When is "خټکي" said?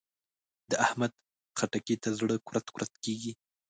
1.57-1.95